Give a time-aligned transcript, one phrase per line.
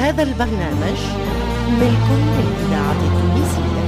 [0.00, 0.98] هذا البرنامج
[1.80, 2.06] ملك
[2.36, 3.80] للإذاعة التونسية.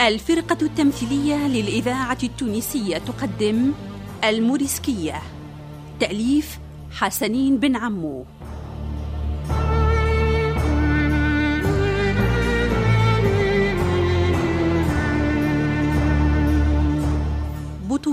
[0.00, 3.72] الفرقة التمثيلية للإذاعة التونسية تقدم
[4.24, 5.22] الموريسكية.
[6.00, 6.58] تأليف
[6.90, 8.24] حسنين بن عمو.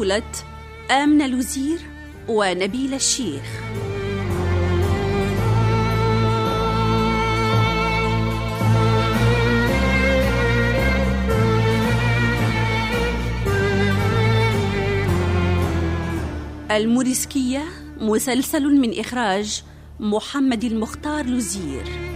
[0.07, 0.23] بطولة
[0.91, 1.79] آمنة لوزير
[2.27, 3.41] ونبيل الشيخ.
[16.71, 17.63] الموريسكية
[17.97, 19.63] مسلسل من إخراج
[19.99, 22.06] محمد المختار لوزير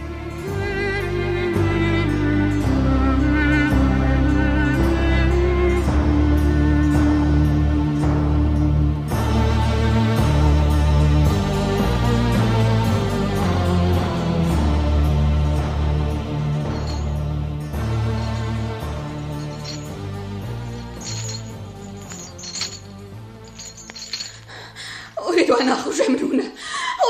[26.19, 26.51] من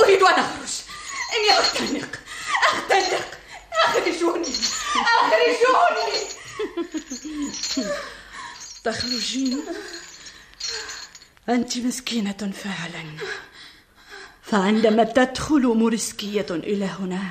[0.03, 0.73] أريد أن أخرج.
[1.35, 2.19] إني أختنق.
[2.63, 3.27] أختنق.
[3.85, 4.53] أخرجوني.
[4.95, 6.27] أخرجوني.
[8.83, 9.63] تخرجين؟
[11.49, 13.17] أنت مسكينة فعلا.
[14.43, 17.23] فعندما تدخل موريسكية إلى هنا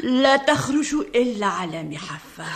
[0.00, 2.46] لا تخرج إلا على محفة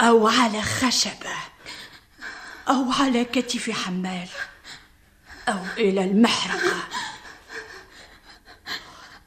[0.00, 1.36] أو على خشبة
[2.68, 4.28] أو على كتف حمال.
[5.48, 6.88] أو إلى المحرقة.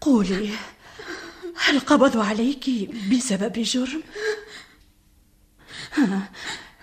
[0.02, 0.50] قولي
[1.58, 2.70] هل قبضوا عليك
[3.12, 4.04] بسبب جرم؟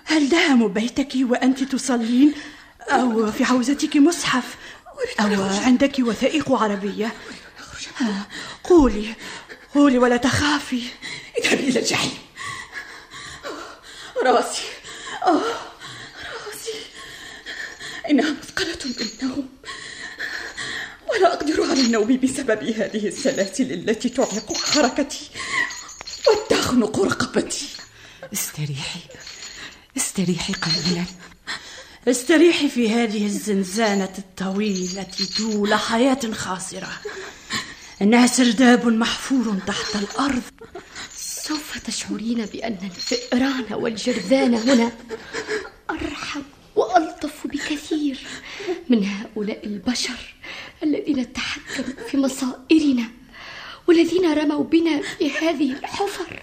[0.04, 2.34] هل دهموا بيتك وأنت تصلين؟
[2.88, 4.56] أو في حوزتك مصحف؟
[5.20, 7.12] أو عندك وثائق عربية؟
[8.64, 9.14] قولي
[9.74, 10.82] قولي ولا تخافي.
[11.38, 12.18] اذهبي إلى الجحيم.
[14.24, 14.62] راسي.
[15.26, 15.71] أوه.
[18.10, 19.48] إنها مثقلة بالنوم
[21.10, 25.30] ولا أقدر على النوم بسبب هذه السلاسل التي تعيق حركتي
[26.28, 27.68] وتخنق رقبتي.
[28.32, 29.00] استريحي.
[29.96, 31.04] استريحي قليلا.
[32.08, 35.06] استريحي في هذه الزنزانة الطويلة
[35.38, 36.92] طول حياة خاسرة.
[38.02, 40.42] إنها سرداب محفور تحت الأرض.
[41.16, 44.92] سوف تشعرين بأن الفئران والجرذان هنا.
[48.92, 50.34] من هؤلاء البشر
[50.82, 53.04] الذين تحكموا في مصائرنا
[53.86, 56.42] والذين رموا بنا في هذه الحفر.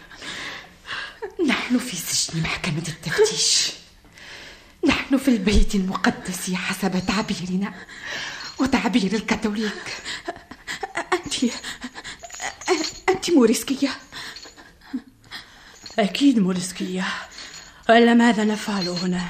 [1.47, 3.71] نحن في سجن محكمة التفتيش.
[4.87, 7.73] نحن في البيت المقدس حسب تعبيرنا
[8.59, 9.97] وتعبير الكاثوليك.
[11.13, 11.53] أنت
[13.09, 13.89] أنت موريسكية؟
[15.99, 17.07] أكيد موريسكية.
[17.89, 19.27] إلا ماذا نفعل هنا؟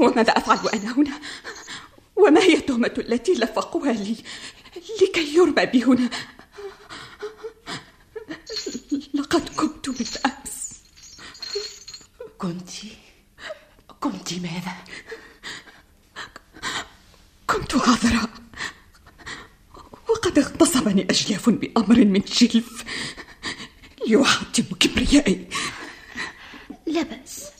[0.00, 1.20] وماذا أفعل وأنا هنا؟
[2.16, 4.16] وما هي التهمة التي لفقوها لي؟
[5.02, 6.10] لكي يرمى بي هنا.
[9.14, 10.72] لقد كنت بالأمس
[12.38, 12.70] كنت؟
[14.00, 14.76] كنت ماذا؟
[17.46, 18.30] كنت عذراء
[20.08, 22.84] وقد اغتصبني أجياف بأمر من جلف.
[24.06, 25.48] ليحطم كبريائي
[26.86, 27.57] لا بأس.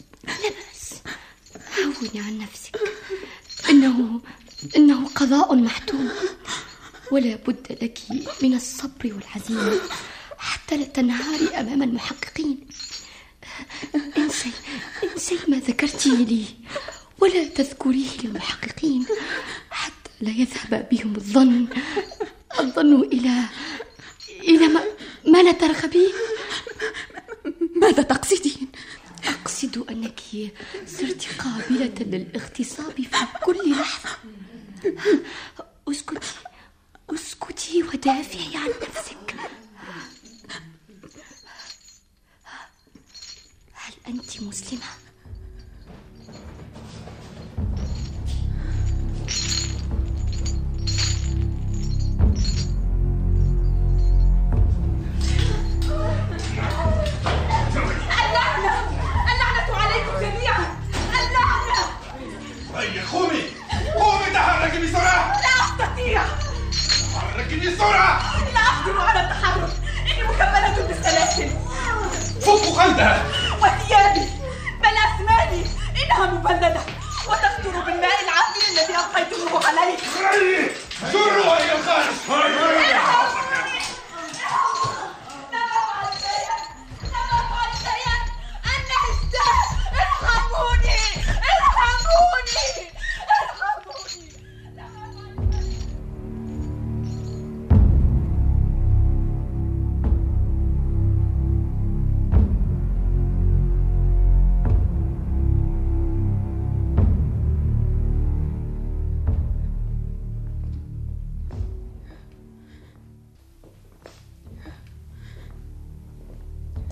[1.98, 2.76] هوني عن نفسك.
[3.70, 4.20] إنه
[4.76, 6.10] إنه قضاء محتوم.
[7.12, 7.98] ولا بد لك
[8.42, 9.80] من الصبر والعزيمة.
[10.38, 12.66] حتى لا تنهاري أمام المحققين.
[14.18, 14.50] انسي
[15.12, 16.44] انسي ما ذكرتيه لي.
[17.20, 19.06] ولا تذكريه للمحققين.
[19.70, 21.66] حتى لا يذهب بهم الظن.
[22.60, 23.44] الظن إلى
[24.40, 24.84] إلى ما,
[25.26, 26.12] ما لا ترغبين
[27.76, 28.68] ماذا تقصدين؟
[29.24, 30.20] أقصد أنك
[30.86, 31.17] صرت
[32.00, 33.06] للاغتصاب في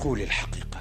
[0.06, 0.80] قولي الحقيقة.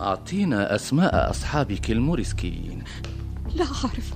[0.00, 2.84] أعطينا أسماء أصحابك الموريسكيين.
[3.54, 4.14] لا أعرف.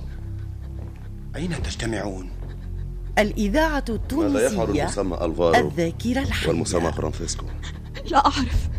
[1.35, 2.29] أين تجتمعون؟
[3.19, 6.49] الإذاعة ماذا يفعل التونسية المسمى ألفارو؟ الذاكرة الحية.
[6.49, 7.45] والمسمى فرانفيسكو
[8.11, 8.69] لا أعرف.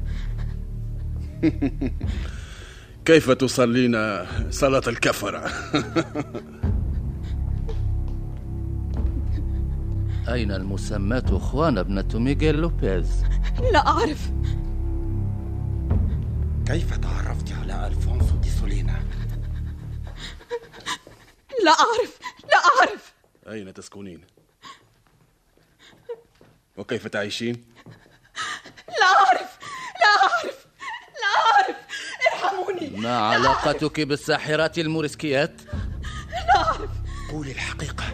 [3.05, 3.96] كيف تصلين
[4.50, 5.50] صلاة الكفرة؟
[10.28, 13.24] أين المسماة خوانا ابنة ميغيل لوبيز؟
[13.72, 14.30] لا أعرف.
[16.66, 19.02] كيف تعرفت على ألفونسو دي سولينا؟
[21.64, 22.19] لا أعرف.
[22.44, 23.12] لا أعرف.
[23.48, 24.24] أين تسكنين؟
[26.76, 27.64] وكيف تعيشين؟
[28.88, 29.58] لا أعرف.
[30.00, 30.66] لا أعرف.
[31.22, 31.76] لا أعرف.
[32.32, 33.00] ارحموني.
[33.00, 35.62] ما علاقتك بالساحرات الموريسكيات؟
[36.30, 36.90] لا أعرف.
[37.30, 38.04] قولي الحقيقة.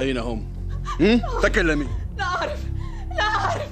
[0.00, 0.44] أين هم؟
[1.00, 1.86] هم؟ تكلمي
[2.18, 2.64] لا أعرف
[3.16, 3.68] لا أعرف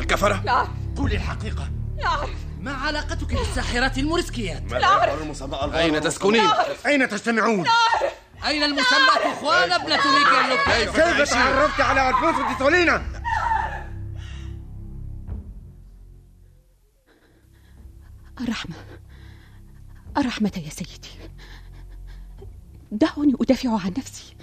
[0.00, 0.68] الكفرة؟ لا أعرف.
[0.96, 1.70] قولي الحقيقة.
[1.96, 2.30] لا أعرف.
[2.60, 6.48] ما علاقتك بالساحرات الموريسكيات؟ يفعل المسمى ألفارو أين تسكنين؟
[6.86, 7.66] أين تجتمعون؟
[8.46, 13.22] أين المسماة خوانا ابنة ميغيل لوبيز؟ كيف تعرفت على ألفونسو دي سولينا؟
[18.40, 18.76] الرحمة.
[20.16, 21.10] الرحمة يا سيدي.
[22.92, 24.36] دعوني أدافع عن نفسي.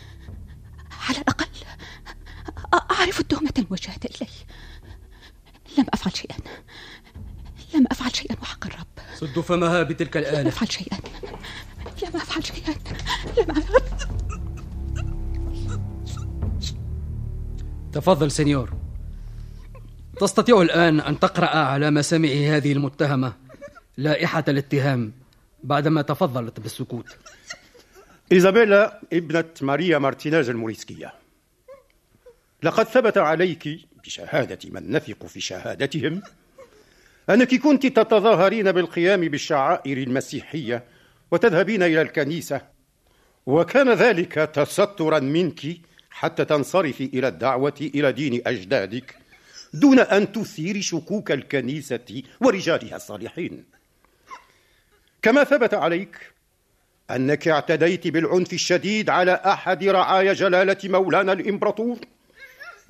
[1.09, 1.47] على الأقل
[2.91, 4.27] أعرف التهمة الموجهة إلي.
[5.77, 6.37] لم أفعل شيئا.
[7.73, 8.87] لم أفعل شيئا وحق الرب.
[9.15, 10.49] سدوا فمها بتلك لم الآلة.
[10.49, 10.97] أفعل شيئا.
[12.03, 12.75] لم أفعل شيئا.
[13.37, 13.81] لم أفعل
[17.93, 18.73] تفضل سينيور.
[20.19, 23.33] تستطيع الآن أن تقرأ على مسامع هذه المتهمة
[23.97, 25.13] لائحة الاتهام
[25.63, 27.17] بعدما تفضلت بالسكوت.
[28.31, 31.13] إيزابيلا ابنة ماريا مارتينيز الموريسكية.
[32.63, 36.21] لقد ثبت عليك بشهادة من نثق في شهادتهم.
[37.29, 40.83] أنك كنت تتظاهرين بالقيام بالشعائر المسيحية
[41.31, 42.61] وتذهبين إلى الكنيسة
[43.45, 45.61] وكان ذلك تسترا منك
[46.09, 49.15] حتى تنصرفي إلى الدعوة إلى دين أجدادك
[49.73, 53.65] دون أن تثيري شكوك الكنيسة ورجالها الصالحين.
[55.21, 56.31] كما ثبت عليك
[57.11, 61.97] أنك اعتديت بالعنف الشديد على أحد رعايا جلالة مولانا الإمبراطور.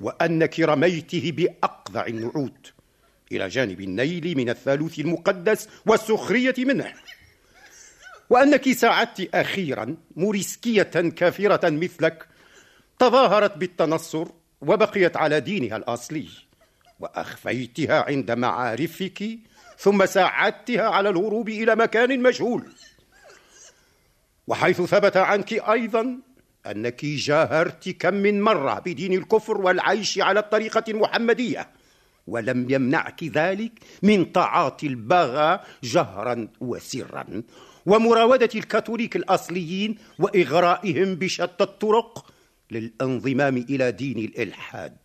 [0.00, 2.72] وأنك رميته بأقذع النعوت.
[3.32, 6.92] إلى جانب النيل من الثالوث المقدس والسخرية منه.
[8.30, 10.82] وأنك ساعدت أخيرا موريسكية
[11.16, 12.26] كافرة مثلك
[12.98, 14.26] تظاهرت بالتنصر
[14.60, 16.28] وبقيت على دينها الأصلي.
[17.00, 19.38] وأخفيتها عند معارفك
[19.78, 22.72] ثم ساعدتها على الهروب إلى مكان مجهول.
[24.46, 26.18] وحيث ثبت عنك أيضا
[26.66, 31.70] أنك جاهرت كم من مرة بدين الكفر والعيش على الطريقة المحمدية
[32.26, 33.72] ولم يمنعك ذلك
[34.02, 37.42] من تعاطي البغى جهرا وسرا
[37.86, 42.26] ومراودة الكاثوليك الأصليين وإغرائهم بشتى الطرق
[42.70, 44.96] للانضمام إلى دين الإلحاد.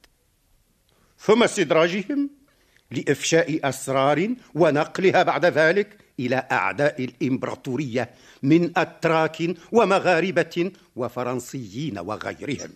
[1.20, 2.30] ثم استدراجهم؟
[2.94, 8.10] لإفشاء أسرار ونقلها بعد ذلك إلى أعداء الإمبراطورية
[8.44, 9.38] من أتراك
[9.72, 12.70] ومغاربة وفرنسيين وغيرهم.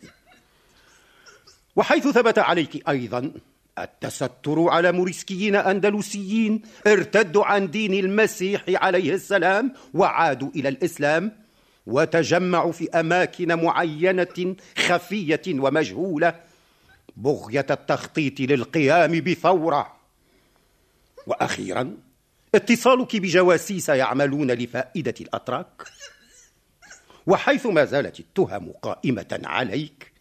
[1.75, 3.31] وحيث ثبت عليك أيضا
[3.79, 11.31] التستر على موريسكيين أندلسيين ارتدوا عن دين المسيح عليه السلام وعادوا إلى الإسلام
[11.88, 16.36] وتجمعوا في أماكن معينة خفية ومجهولة
[17.17, 19.97] بغية التخطيط للقيام بثورة.
[21.27, 21.98] وأخيرا
[22.55, 25.84] اتصالك بجواسيس يعملون لفائدة الأتراك.
[27.27, 30.12] وحيث ما زالت التهم قائمة عليك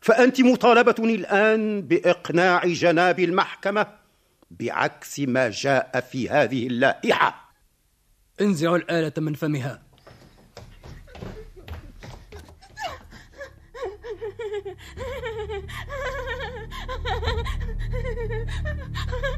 [0.00, 3.86] فأنت مطالبة الآن بإقناع جناب المحكمة
[4.50, 7.52] بعكس ما جاء في هذه اللائحة.
[8.40, 9.82] انزعوا الآلة من فمها.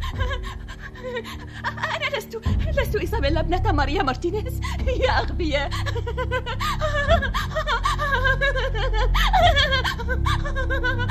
[1.64, 2.40] أنا لست
[2.78, 4.60] لست إيزابيلا ابنة ماريا مارتينيز.
[4.86, 5.70] يا أغبياء.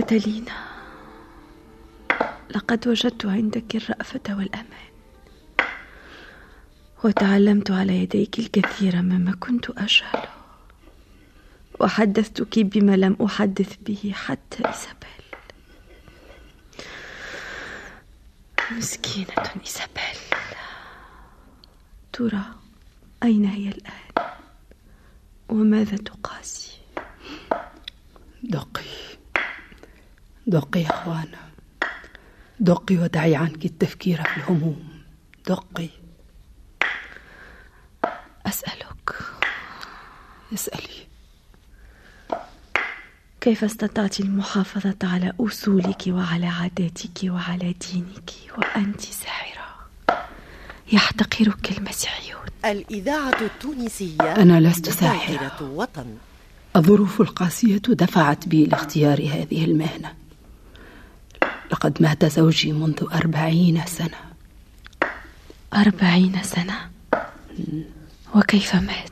[0.00, 0.52] كاتالينا
[2.50, 4.90] لقد وجدت عندك الرأفة والأمان
[7.04, 10.28] وتعلمت على يديك الكثير مما كنت أجهله
[11.80, 15.24] وحدثتك بما لم أحدث به حتى إيزابيل
[18.70, 20.20] مسكينة إيزابيل
[22.12, 22.44] ترى
[23.22, 24.26] أين هي الآن؟
[25.48, 26.78] وماذا تقاسي؟
[28.42, 28.99] دقي
[30.50, 31.38] دقي يا أخوانا.
[32.60, 34.88] دقي ودعي عنك التفكير في الهموم.
[35.48, 35.88] دقي.
[38.46, 39.14] أسألك.
[40.54, 41.06] اسألي.
[43.40, 49.60] كيف استطعت المحافظة على أصولك وعلى عاداتك وعلى دينك وأنت ساحرة؟
[50.92, 52.46] يحتقرك المسيحيون.
[52.64, 55.62] الإذاعة التونسية أنا لست ساحرة.
[55.62, 56.16] وطن.
[56.76, 60.14] الظروف القاسية دفعت بي لاختيار هذه المهنة.
[61.80, 64.16] لقد مات زوجي منذ أربعين سنة.
[65.74, 66.74] أربعين سنة؟
[68.34, 69.10] وكيف مات؟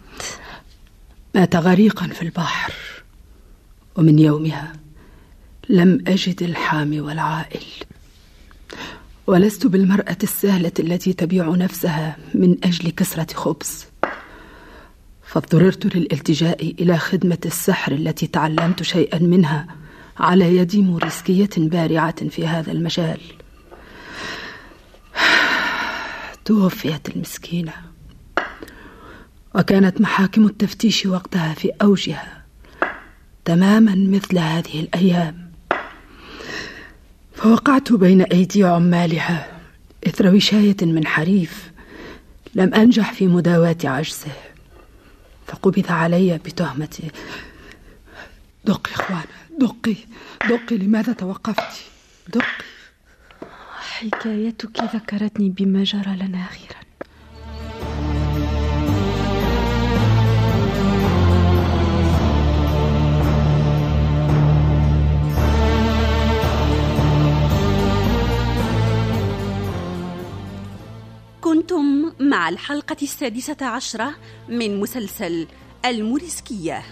[1.34, 2.72] مات غريقا في البحر
[3.96, 4.72] ومن يومها
[5.68, 7.64] لم أجد الحامي والعائل.
[9.26, 13.86] ولست بالمرأة السهلة التي تبيع نفسها من أجل كسرة خبز.
[15.22, 19.66] فاضطررت للالتجاء إلى خدمة السحر التي تعلمت شيئا منها.
[20.20, 23.20] على يد موريسكية بارعة في هذا المجال.
[26.44, 27.72] توفيت المسكينة.
[29.54, 32.44] وكانت محاكم التفتيش وقتها في أوجها
[33.44, 35.52] تماما مثل هذه الأيام.
[37.34, 39.60] فوقعت بين أيدي عمالها
[40.06, 41.70] إثر وشاية من حريف
[42.54, 44.32] لم أنجح في مداواة عجزه
[45.46, 47.10] فقبض علي بتهمة.
[48.64, 49.96] دقي إخوانا دقي
[50.48, 51.84] دقي لماذا توقفت؟
[52.28, 52.64] دقي.
[53.78, 56.78] حكايتك ذكرتني بما جرى لنا أخيرا.
[71.40, 74.14] كنتم مع الحلقة السادسة عشرة
[74.48, 75.46] من مسلسل
[75.84, 76.82] الموريسكية.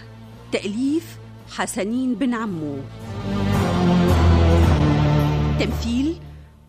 [0.51, 1.17] تأليف
[1.49, 2.77] حسنين بن عمو.
[5.59, 6.19] تمثيل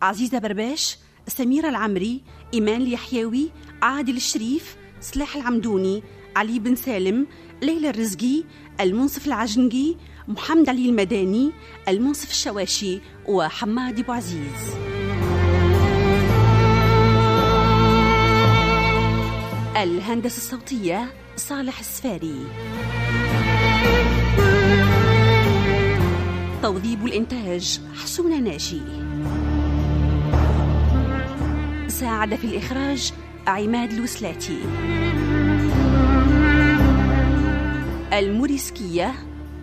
[0.01, 2.21] عزيزة برباش سميرة العمري
[2.53, 6.03] إيمان اليحيوي عادل الشريف سلاح العمدوني
[6.35, 7.27] علي بن سالم
[7.61, 8.43] ليلى الرزقي
[8.81, 9.95] المنصف العجنقي
[10.27, 11.51] محمد علي المداني
[11.87, 14.75] المنصف الشواشي وحماد أبو عزيز.
[19.77, 22.45] الهندسة الصوتية صالح السفاري.
[26.61, 27.79] توظيب الإنتاج.
[28.03, 28.81] حسون ناجي.
[31.87, 33.13] ساعد في الإخراج
[33.47, 34.59] عماد الوسلاتي.
[38.13, 39.13] الموريسكية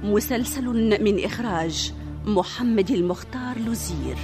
[0.05, 0.65] مسلسل
[1.05, 1.93] من إخراج
[2.27, 4.17] محمد المختار لوزير.